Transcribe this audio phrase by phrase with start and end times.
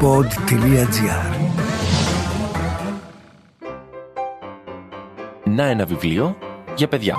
[0.00, 1.50] pod.gr
[5.44, 6.38] Να ένα βιβλίο
[6.76, 7.16] για παιδιά.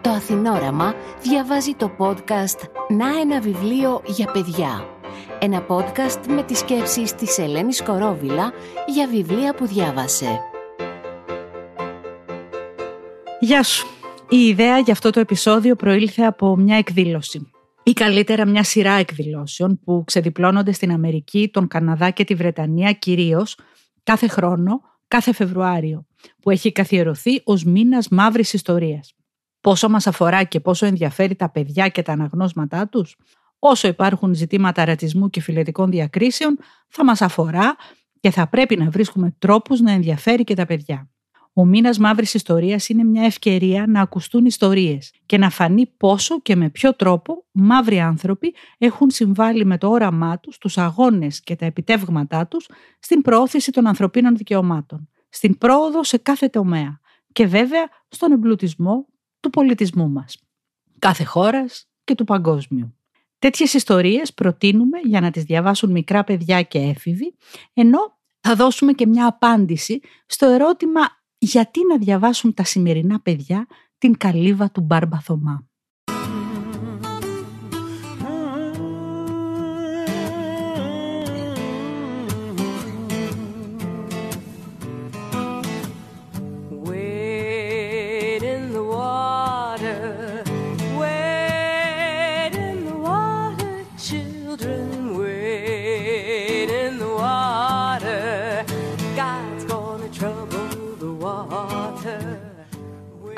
[0.00, 4.88] Το Αθηνόραμα διαβάζει το podcast «Να ένα βιβλίο για παιδιά».
[5.38, 8.52] Ένα podcast με τις σκέψεις της Ελένης Κορόβιλα
[8.86, 10.40] για βιβλία που διάβασε.
[13.40, 13.86] Γεια σου.
[14.28, 17.50] Η ιδέα για αυτό το επεισόδιο προήλθε από μια εκδήλωση.
[17.90, 23.56] Ή καλύτερα μια σειρά εκδηλώσεων που ξεδιπλώνονται στην Αμερική, τον Καναδά και τη Βρετανία κυρίως
[24.02, 26.06] κάθε χρόνο, κάθε Φεβρουάριο,
[26.40, 29.14] που έχει καθιερωθεί ως μήνας μαύρης ιστορίας.
[29.60, 33.16] Πόσο μας αφορά και πόσο ενδιαφέρει τα παιδιά και τα αναγνώσματά τους,
[33.58, 37.76] όσο υπάρχουν ζητήματα ρατσισμού και φιλετικών διακρίσεων, θα μας αφορά
[38.20, 41.09] και θα πρέπει να βρίσκουμε τρόπους να ενδιαφέρει και τα παιδιά.
[41.52, 46.56] Ο μήνας μαύρης ιστορίας είναι μια ευκαιρία να ακουστούν ιστορίες και να φανεί πόσο και
[46.56, 51.66] με ποιο τρόπο μαύροι άνθρωποι έχουν συμβάλει με το όραμά τους, τους αγώνες και τα
[51.66, 52.68] επιτεύγματά τους
[52.98, 57.00] στην προώθηση των ανθρωπίνων δικαιωμάτων, στην πρόοδο σε κάθε τομέα
[57.32, 59.06] και βέβαια στον εμπλουτισμό
[59.40, 60.38] του πολιτισμού μας,
[60.98, 62.94] κάθε χώρας και του παγκόσμιου.
[63.38, 67.36] Τέτοιες ιστορίες προτείνουμε για να τις διαβάσουν μικρά παιδιά και έφηβοι,
[67.74, 71.00] ενώ θα δώσουμε και μια απάντηση στο ερώτημα
[71.42, 73.66] γιατί να διαβάσουν τα σημερινά παιδιά
[73.98, 75.66] την καλύβα του Μπάρμπα Θωμά;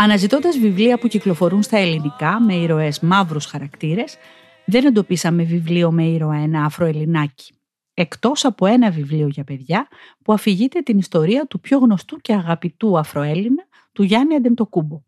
[0.02, 4.16] Αναζητώντας βιβλία που κυκλοφορούν στα ελληνικά με ηρωές μαύρους χαρακτήρες,
[4.64, 7.54] δεν εντοπίσαμε βιβλίο με ήρωα ένα αφροελληνάκι.
[7.94, 9.88] Εκτός από ένα βιβλίο για παιδιά
[10.22, 15.02] που αφηγείται την ιστορία του πιο γνωστού και αγαπητού Αφροέλληνα, του Γιάννη Αντεντοκούμπο.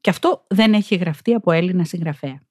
[0.00, 2.42] Και αυτό δεν έχει γραφτεί από Έλληνα συγγραφέα.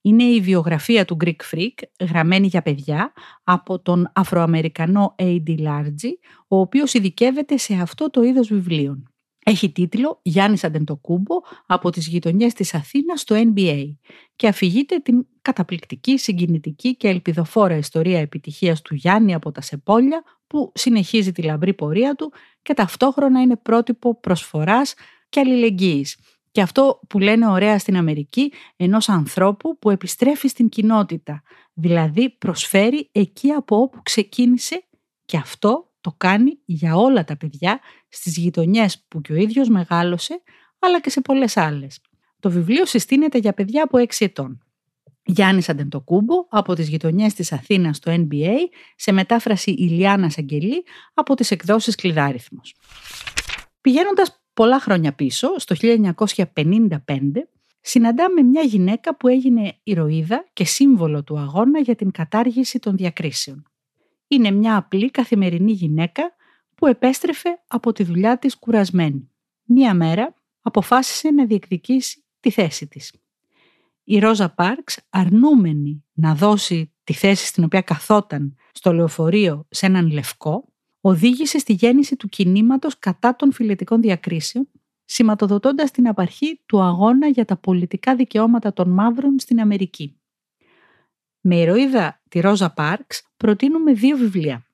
[0.00, 3.12] Είναι η βιογραφία του Greek Freak, γραμμένη για παιδιά,
[3.44, 5.58] από τον Αφροαμερικανό A.D.
[5.58, 6.12] Largy,
[6.48, 9.09] ο οποίος ειδικεύεται σε αυτό το είδος βιβλίων.
[9.44, 11.34] Έχει τίτλο «Γιάννης Αντεντοκούμπο
[11.66, 13.94] από τις γειτονιές της Αθήνας στο NBA»
[14.36, 20.72] και αφηγείται την καταπληκτική, συγκινητική και ελπιδοφόρα ιστορία επιτυχίας του Γιάννη από τα Σεπόλια που
[20.74, 24.94] συνεχίζει τη λαμπρή πορεία του και ταυτόχρονα είναι πρότυπο προσφοράς
[25.28, 26.18] και αλληλεγγύης.
[26.52, 31.42] Και αυτό που λένε ωραία στην Αμερική ενός ανθρώπου που επιστρέφει στην κοινότητα,
[31.74, 34.84] δηλαδή προσφέρει εκεί από όπου ξεκίνησε
[35.24, 40.42] και αυτό το κάνει για όλα τα παιδιά στις γειτονιές που και ο ίδιος μεγάλωσε,
[40.78, 42.00] αλλά και σε πολλές άλλες.
[42.40, 44.64] Το βιβλίο συστήνεται για παιδιά από 6 ετών.
[45.24, 48.56] Γιάννης Αντεντοκούμπο από τις γειτονιές της Αθήνας στο NBA
[48.96, 50.84] σε μετάφραση Ηλιάνα Αγγελή
[51.14, 52.74] από τις εκδόσεις Κλειδάριθμος.
[53.80, 57.48] Πηγαίνοντας πολλά χρόνια πίσω, στο 1955,
[57.80, 63.69] συναντάμε μια γυναίκα που έγινε ηρωίδα και σύμβολο του αγώνα για την κατάργηση των διακρίσεων
[64.32, 66.34] είναι μια απλή καθημερινή γυναίκα
[66.74, 69.30] που επέστρεφε από τη δουλειά της κουρασμένη.
[69.64, 73.12] Μία μέρα αποφάσισε να διεκδικήσει τη θέση της.
[74.04, 80.10] Η Ρόζα Πάρξ, αρνούμενη να δώσει τη θέση στην οποία καθόταν στο λεωφορείο σε έναν
[80.10, 80.64] λευκό,
[81.00, 84.68] οδήγησε στη γέννηση του κινήματος κατά των φιλετικών διακρίσεων,
[85.04, 90.19] σηματοδοτώντας την απαρχή του αγώνα για τα πολιτικά δικαιώματα των μαύρων στην Αμερική.
[91.40, 94.64] Με ηρωίδα τη Ρόζα Πάρξ προτείνουμε δύο βιβλία.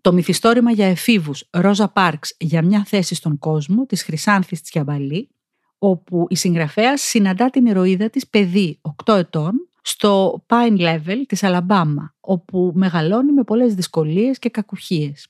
[0.00, 5.30] Το μυθιστόρημα για εφήβους Ρόζα Πάρξ για μια θέση στον κόσμο της Χρυσάνθης Τσιαμπαλή,
[5.78, 12.14] όπου η συγγραφέας συναντά την ηρωίδα της παιδί 8 ετών στο Pine Level της Αλαμπάμα,
[12.20, 15.28] όπου μεγαλώνει με πολλές δυσκολίες και κακουχίες.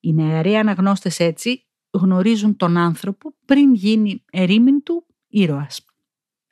[0.00, 5.84] Οι νεαροί αναγνώστες έτσι γνωρίζουν τον άνθρωπο πριν γίνει ερήμην του ήρωας.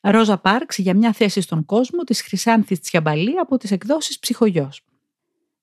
[0.03, 4.81] Ρόζα Πάρξ για μια θέση στον κόσμο της Χρυσάνθης Τσιαμπαλή από τις εκδόσεις Ψυχογιός.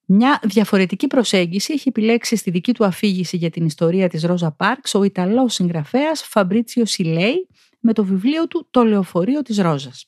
[0.05, 4.93] Μια διαφορετική προσέγγιση έχει επιλέξει στη δική του αφήγηση για την ιστορία της Ρόζα Πάρξ
[4.93, 7.47] ο Ιταλός συγγραφέας Φαμπρίτσιο Σιλέη
[7.79, 10.05] με το βιβλίο του «Το λεωφορείο της Ρόζας».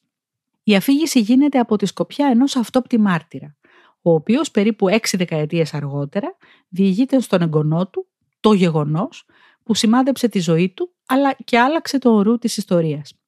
[0.63, 3.55] Η αφήγηση γίνεται από τη σκοπιά ενός αυτόπτη μάρτυρα,
[4.01, 6.37] ο οποίος περίπου έξι δεκαετίες αργότερα
[6.69, 8.07] διηγείται στον εγγονό του
[8.39, 9.25] το γεγονός
[9.63, 13.20] που σημάδεψε τη ζωή του αλλά και άλλαξε το ορού της ιστορίας.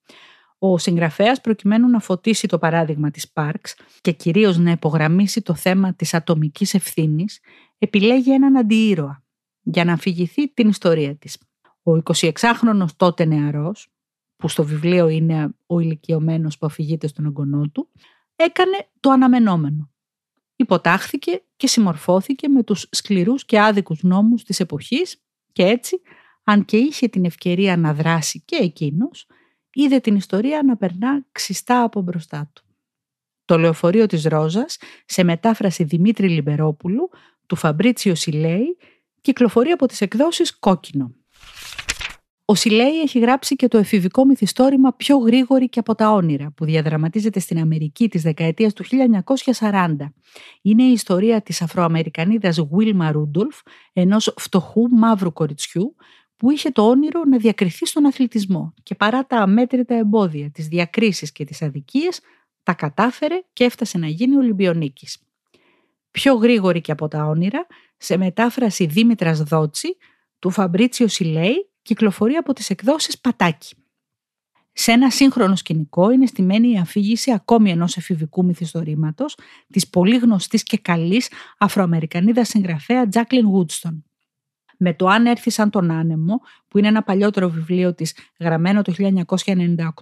[0.66, 5.94] Ο συγγραφέας προκειμένου να φωτίσει το παράδειγμα της Πάρξ και κυρίως να υπογραμμίσει το θέμα
[5.94, 7.40] της ατομικής ευθύνης,
[7.78, 9.24] επιλέγει έναν αντιήρωα
[9.62, 11.38] για να αφηγηθεί την ιστορία της.
[11.84, 13.94] Ο 26χρονος τότε νεαρός,
[14.36, 17.92] που στο βιβλίο είναι ο ηλικιωμένος που αφηγείται στον εγγονό του,
[18.36, 19.92] έκανε το αναμενόμενο.
[20.56, 26.02] υποτάχθηκε και συμμορφώθηκε με τους σκληρούς και άδικους νόμους της εποχής και έτσι,
[26.44, 29.28] αν και είχε την ευκαιρία να δράσει και εκείνος,
[29.74, 32.64] είδε την ιστορία να περνά ξιστά από μπροστά του.
[33.46, 37.10] Το λεωφορείο της Ρόζας, σε μετάφραση Δημήτρη Λιμπερόπουλου,
[37.46, 38.78] του Φαμπρίτσιο Σιλέη,
[39.22, 41.16] κυκλοφορεί από τις εκδόσεις «Κόκκινο».
[42.46, 46.66] Ο Σιλέη έχει γράψει και το εφηβικό μυθιστόρημα «Πιο γρήγορη και από τα όνειρα» που
[46.66, 48.84] διαδραματίζεται στην Αμερική της δεκαετίας του
[49.60, 49.96] 1940.
[50.62, 53.60] Είναι η ιστορία της Αφροαμερικανίδας Βίλμα Ρούντολφ,
[53.94, 55.96] ενός φτωχού μαύρου κοριτσιού
[56.44, 61.32] που είχε το όνειρο να διακριθεί στον αθλητισμό και παρά τα αμέτρητα εμπόδια, τις διακρίσεις
[61.32, 62.20] και τις αδικίες,
[62.64, 65.18] τα κατάφερε και έφτασε να γίνει Ολυμπιονίκης.
[66.12, 67.68] Πιο γρήγορη και από τα όνειρα,
[67.98, 69.98] σε μετάφραση Δήμητρας Δότσι,
[70.40, 73.76] του Φαμπρίτσιο Σιλέη, κυκλοφορεί από τις εκδόσεις Πατάκη.
[74.74, 79.38] Σε ένα σύγχρονο σκηνικό είναι στημένη η αφήγηση ακόμη ενός εφηβικού μυθιστορήματος
[79.72, 84.06] της πολύ γνωστής και καλής Αφροαμερικανίδας συγγραφέα Τζάκλιν Γούτστον
[84.84, 88.94] με το «Αν έρθει σαν τον άνεμο», που είναι ένα παλιότερο βιβλίο της γραμμένο το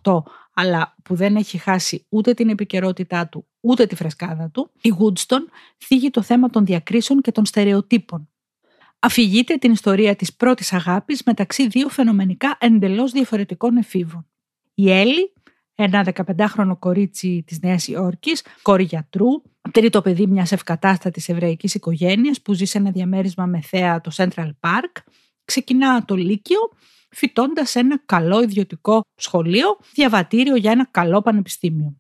[0.04, 0.24] 1998,
[0.54, 5.46] αλλά που δεν έχει χάσει ούτε την επικαιρότητά του, ούτε τη φρεσκάδα του, η Woodstone
[5.78, 8.30] θίγει το θέμα των διακρίσεων και των στερεοτύπων.
[9.00, 14.26] Αφηγείται την ιστορία της πρώτης αγάπης μεταξύ δύο φαινομενικά εντελώς διαφορετικών εφήβων.
[14.74, 15.34] Η Έλλη
[15.84, 19.28] ένα 15χρονο κορίτσι της Νέας Υόρκης, κόρη γιατρού,
[19.72, 24.50] τρίτο παιδί μιας ευκατάστατης εβραϊκής οικογένειας που ζει σε ένα διαμέρισμα με θέα το Central
[24.60, 25.02] Park,
[25.46, 26.60] ξεκινά το Λύκειο
[27.10, 31.98] φοιτώντας σε ένα καλό ιδιωτικό σχολείο, διαβατήριο για ένα καλό πανεπιστήμιο.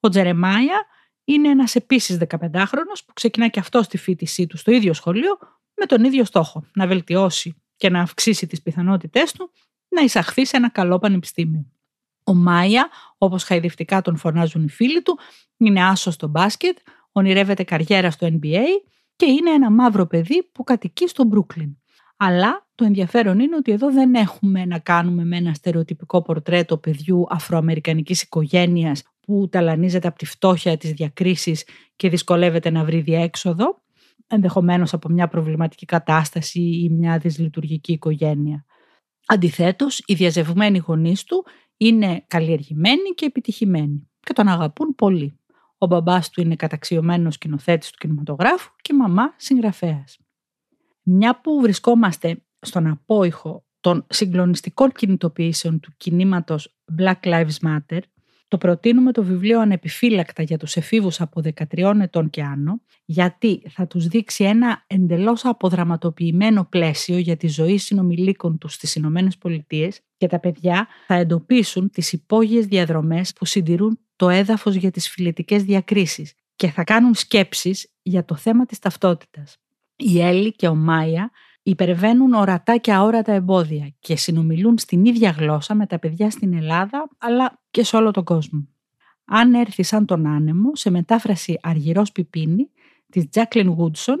[0.00, 0.86] Ο Τζερεμάια
[1.24, 5.38] είναι ένας επίσης 15χρονος που ξεκινά και αυτός στη φοιτησή του στο ίδιο σχολείο
[5.74, 9.52] με τον ίδιο στόχο, να βελτιώσει και να αυξήσει τις πιθανότητές του
[9.88, 11.66] να εισαχθεί σε ένα καλό πανεπιστήμιο.
[12.28, 12.88] Ο Μάια,
[13.18, 15.18] όπως χαϊδευτικά τον φωνάζουν οι φίλοι του,
[15.56, 16.78] είναι άσος στο μπάσκετ,
[17.12, 18.64] ονειρεύεται καριέρα στο NBA
[19.16, 21.76] και είναι ένα μαύρο παιδί που κατοικεί στο Μπρούκλιν.
[22.16, 27.26] Αλλά το ενδιαφέρον είναι ότι εδώ δεν έχουμε να κάνουμε με ένα στερεοτυπικό πορτρέτο παιδιού
[27.28, 31.64] αφροαμερικανικής οικογένειας που ταλανίζεται από τη φτώχεια της διακρίσης
[31.96, 33.82] και δυσκολεύεται να βρει διέξοδο,
[34.26, 38.64] ενδεχομένως από μια προβληματική κατάσταση ή μια δυσλειτουργική οικογένεια.
[39.26, 41.44] Αντιθέτως, οι διαζευμένοι γονείς του
[41.78, 45.38] είναι καλλιεργημένοι και επιτυχημένοι και τον αγαπούν πολύ.
[45.78, 50.18] Ο μπαμπάς του είναι καταξιωμένος σκηνοθέτης του κινηματογράφου και η μαμά συγγραφέας.
[51.02, 58.00] Μια που βρισκόμαστε στον απόϊχο των συγκλονιστικών κινητοποιήσεων του κινήματος Black Lives Matter,
[58.48, 61.42] το προτείνουμε το βιβλίο ανεπιφύλακτα για τους εφήβους από
[61.72, 67.78] 13 ετών και άνω, γιατί θα τους δείξει ένα εντελώς αποδραματοποιημένο πλαίσιο για τη ζωή
[67.78, 73.98] συνομιλίκων τους στις Ηνωμένες Πολιτείες και τα παιδιά θα εντοπίσουν τις υπόγειες διαδρομές που συντηρούν
[74.16, 79.56] το έδαφος για τις φιλετικές διακρίσεις και θα κάνουν σκέψεις για το θέμα της ταυτότητας.
[79.96, 81.30] Η Έλλη και ο Μάια
[81.68, 87.08] υπερβαίνουν ορατά και αόρατα εμπόδια και συνομιλούν στην ίδια γλώσσα με τα παιδιά στην Ελλάδα
[87.18, 88.68] αλλά και σε όλο τον κόσμο.
[89.24, 92.70] Αν έρθει σαν τον άνεμο, σε μετάφραση Αργυρός Πιπίνη,
[93.10, 94.16] της Jacqueline Woodson,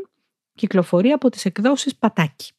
[0.54, 2.52] κυκλοφορεί από τις εκδόσεις Πατάκη.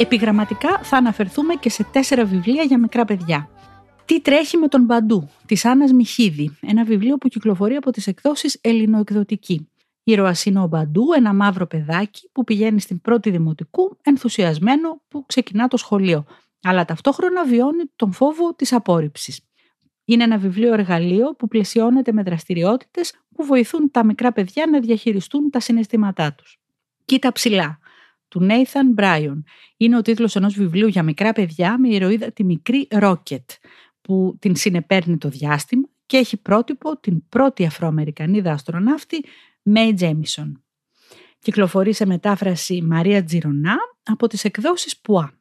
[0.00, 3.48] Επιγραμματικά θα αναφερθούμε και σε τέσσερα βιβλία για μικρά παιδιά.
[4.04, 8.58] Τι τρέχει με τον Μπαντού, της Άννας Μιχίδη, ένα βιβλίο που κυκλοφορεί από τις εκδόσεις
[8.60, 9.68] Ελληνοεκδοτική.
[10.02, 15.68] Ήρωα είναι ο Μπαντού, ένα μαύρο παιδάκι που πηγαίνει στην πρώτη δημοτικού, ενθουσιασμένο που ξεκινά
[15.68, 16.24] το σχολείο,
[16.62, 19.40] αλλά ταυτόχρονα βιώνει τον φόβο της απόρριψης.
[20.04, 25.50] Είναι ένα βιβλίο εργαλείο που πλαισιώνεται με δραστηριότητες που βοηθούν τα μικρά παιδιά να διαχειριστούν
[25.50, 26.58] τα συναισθήματά τους.
[27.04, 27.78] Κοίτα ψηλά,
[28.28, 29.42] του Nathan Bryan.
[29.76, 33.44] Είναι ο τίτλος ενός βιβλίου για μικρά παιδιά με ηρωίδα τη μικρή Rocket
[34.00, 39.24] που την συνεπέρνει το διάστημα και έχει πρότυπο την πρώτη Αφροαμερικανίδα αστροναύτη
[39.74, 40.52] May Jamison.
[41.38, 45.38] Κυκλοφορεί σε μετάφραση Μαρία Τζιρονά από τις εκδόσεις Πουά.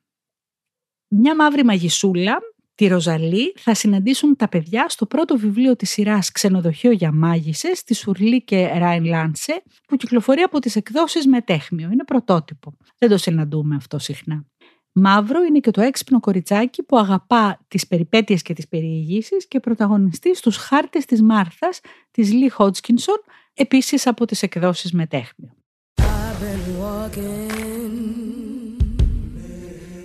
[1.08, 2.38] Μια μαύρη μαγισούλα
[2.78, 8.00] τη Ροζαλή θα συναντήσουν τα παιδιά στο πρώτο βιβλίο της σειράς «Ξενοδοχείο για μάγισσες» της
[8.00, 11.90] Σουρλή και Ράιν Λάντσε που κυκλοφορεί από τις εκδόσεις Μετέχμιο.
[11.92, 12.78] Είναι πρωτότυπο.
[12.98, 14.46] Δεν το συναντούμε αυτό συχνά.
[14.92, 20.36] Μαύρο είναι και το έξυπνο κοριτσάκι που αγαπά τις περιπέτειες και τις περιηγήσεις και πρωταγωνιστεί
[20.36, 21.80] στους χάρτες της Μάρθας
[22.12, 25.56] της Λί Χότσκινσον, επίσης από τις εκδόσεις Μετέχμιο.
[26.00, 27.48] I've been walking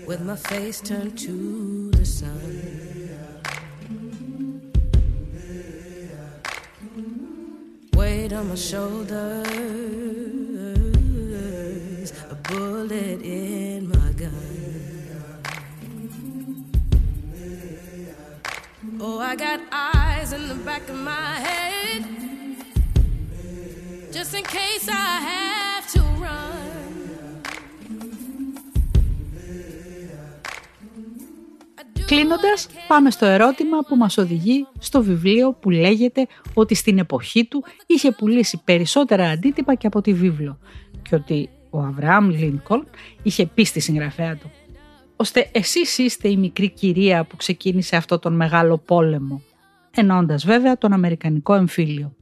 [0.08, 2.38] with my face turned to sun.
[7.94, 9.46] Weight on my shoulders,
[12.30, 14.32] a bullet in my gun.
[19.00, 22.04] Oh, I got eyes in the back of my head,
[24.12, 25.61] just in case I have
[32.12, 37.64] Κλείνοντας, πάμε στο ερώτημα που μας οδηγεί στο βιβλίο που λέγεται ότι στην εποχή του
[37.86, 40.58] είχε πουλήσει περισσότερα αντίτυπα και από τη βίβλο
[41.02, 42.82] και ότι ο Αβραάμ Λίνκολn
[43.22, 44.50] είχε πει στη συγγραφέα του
[45.16, 49.42] ώστε εσείς είστε η μικρή κυρία που ξεκίνησε αυτό τον μεγάλο πόλεμο,
[49.90, 52.16] ενώντας βέβαια τον Αμερικανικό εμφύλιο.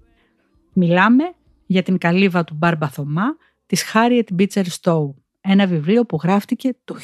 [0.73, 1.25] Μιλάμε
[1.67, 6.97] για την καλύβα του Μπάρμπα Θωμά της Harriet Beecher Stowe, ένα βιβλίο που γράφτηκε το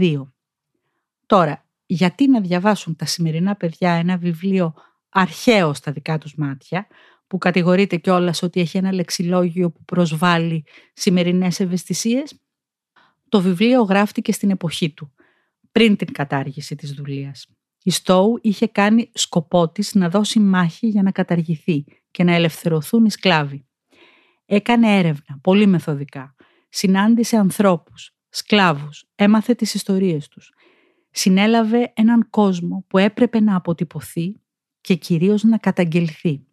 [0.00, 0.22] 1852.
[1.30, 4.74] Τώρα, γιατί να διαβάσουν τα σημερινά παιδιά ένα βιβλίο
[5.08, 6.86] αρχαίο στα δικά τους μάτια,
[7.26, 12.40] που κατηγορείται κιόλας ότι έχει ένα λεξιλόγιο που προσβάλλει σημερινές ευαισθησίες;
[13.28, 15.14] Το βιβλίο γράφτηκε στην εποχή του,
[15.72, 17.46] πριν την κατάργηση της δουλείας.
[17.82, 23.04] Η Στόου είχε κάνει σκοπό της να δώσει μάχη για να καταργηθεί και να ελευθερωθούν
[23.04, 23.66] οι σκλάβοι.
[24.46, 26.34] Έκανε έρευνα, πολύ μεθοδικά.
[26.68, 30.52] Συνάντησε ανθρώπους, σκλάβους, έμαθε τις ιστορίες τους.
[31.10, 34.40] Συνέλαβε έναν κόσμο που έπρεπε να αποτυπωθεί
[34.80, 36.44] και κυρίως να καταγγελθεί.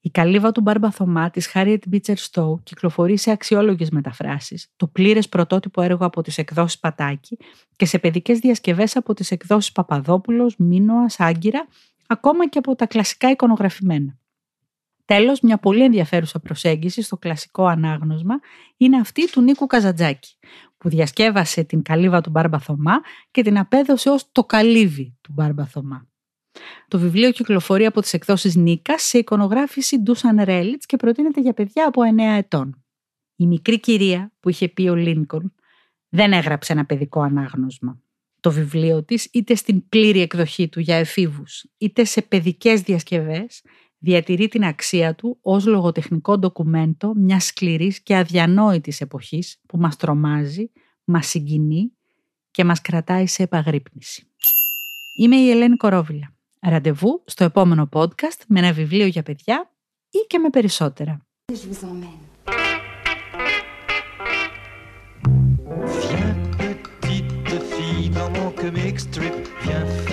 [0.00, 5.28] Η καλύβα του Μπάρμπα Θωμά τη Harriet Beecher Stowe κυκλοφορεί σε αξιόλογες μεταφράσεις, το πλήρες
[5.28, 7.38] πρωτότυπο έργο από τις εκδόσεις Πατάκη
[7.76, 11.66] και σε παιδικές διασκευές από τις εκδόσεις Παπαδόπουλος, Μίνωας, Άγκυρα,
[12.06, 14.18] ακόμα και από τα κλασικά εικονογραφημένα.
[15.04, 18.34] Τέλος, μια πολύ ενδιαφέρουσα προσέγγιση στο κλασικό ανάγνωσμα
[18.76, 20.36] είναι αυτή του Νίκου Καζατζάκη,
[20.84, 23.00] που διασκεύασε την καλύβα του Μπάρμπα Θωμά
[23.30, 26.08] και την απέδωσε ως το καλύβι του Μπάρμπα Θωμά.
[26.88, 31.86] Το βιβλίο κυκλοφορεί από τις εκδόσεις Νίκα σε εικονογράφηση Ντούσαν Ρέλιτς και προτείνεται για παιδιά
[31.86, 32.84] από 9 ετών.
[33.36, 35.54] Η μικρή κυρία που είχε πει ο Λίνκον
[36.08, 38.00] δεν έγραψε ένα παιδικό ανάγνωσμα.
[38.40, 43.62] Το βιβλίο της είτε στην πλήρη εκδοχή του για εφήβους είτε σε παιδικές διασκευές
[44.04, 50.70] διατηρεί την αξία του ως λογοτεχνικό ντοκουμέντο μιας σκληρής και αδιανόητης εποχής που μας τρομάζει,
[51.04, 51.92] μας συγκινεί
[52.50, 54.26] και μας κρατάει σε επαγρύπνηση.
[55.16, 56.32] Είμαι η Ελένη Κορόβιλα.
[56.60, 59.70] Ραντεβού στο επόμενο podcast με ένα βιβλίο για παιδιά
[60.10, 61.26] ή και με περισσότερα.
[66.08, 70.03] Viens petite fille dans mon comic strip, viens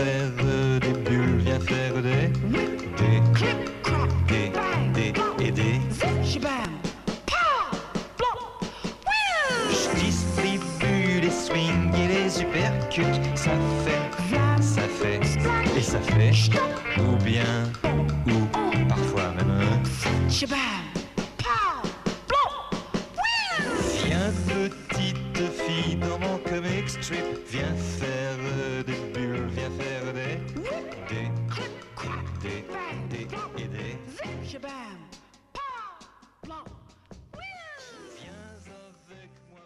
[26.51, 28.38] comic strip, viens faire
[28.89, 30.36] des bulles, viens faire des
[31.12, 31.27] des
[32.43, 32.60] des
[33.12, 33.25] des
[33.62, 33.93] et des.
[38.17, 38.55] Viens
[39.12, 39.63] avec moi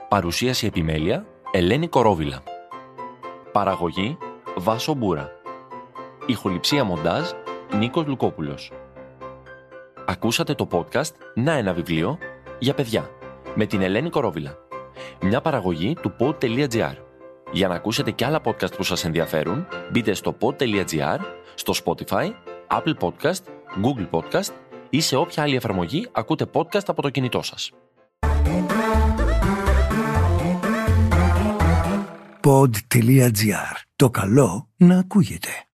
[0.00, 2.42] par Παρουσίαση επιμέλεια Ελένη Κορόβιλα.
[3.52, 4.18] Παραγωγή
[4.56, 5.30] Βάσο Μπούρα.
[6.26, 7.30] Ηχοληψία μοντάζ
[7.74, 8.72] Νίκος Λουκόπουλος.
[10.06, 12.18] Ακούσατε το podcast «Να ένα βιβλίο»
[12.58, 13.19] για παιδιά
[13.54, 14.56] με την Ελένη Κορόβιλα.
[15.20, 16.94] Μια παραγωγή του pod.gr.
[17.52, 21.18] Για να ακούσετε και άλλα podcast που σας ενδιαφέρουν, μπείτε στο pod.gr,
[21.54, 22.30] στο Spotify,
[22.68, 23.42] Apple Podcast,
[23.82, 24.52] Google Podcast
[24.90, 27.70] ή σε όποια άλλη εφαρμογή ακούτε podcast από το κινητό σας.
[32.42, 33.74] pod.gr.
[33.96, 35.69] Το καλό να ακούγεται.